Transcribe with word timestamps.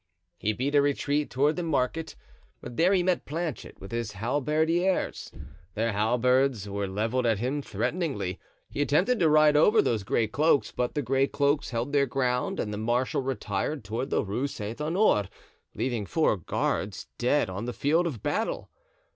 He 0.39 0.51
beat 0.53 0.73
a 0.73 0.81
retreat 0.81 1.29
toward 1.29 1.57
the 1.57 1.61
market, 1.61 2.15
but 2.59 2.75
there 2.75 2.91
he 2.91 3.03
met 3.03 3.23
Planchet 3.27 3.79
with 3.79 3.91
his 3.91 4.13
halberdiers; 4.13 5.31
their 5.75 5.91
halberds 5.91 6.67
were 6.67 6.87
leveled 6.87 7.27
at 7.27 7.37
him 7.37 7.61
threateningly. 7.61 8.39
He 8.67 8.81
attempted 8.81 9.19
to 9.19 9.29
ride 9.29 9.55
over 9.55 9.79
those 9.79 10.01
gray 10.01 10.25
cloaks, 10.25 10.71
but 10.71 10.95
the 10.95 11.03
gray 11.03 11.27
cloaks 11.27 11.69
held 11.69 11.93
their 11.93 12.07
ground 12.07 12.59
and 12.59 12.73
the 12.73 12.79
marshal 12.79 13.21
retired 13.21 13.83
toward 13.83 14.09
the 14.09 14.25
Rue 14.25 14.47
Saint 14.47 14.81
Honore, 14.81 15.25
leaving 15.75 16.07
four 16.07 16.31
of 16.33 16.39
his 16.39 16.45
guards 16.45 17.07
dead 17.19 17.47
on 17.47 17.65
the 17.65 17.71
field 17.71 18.07
of 18.07 18.23
battle. 18.23 18.71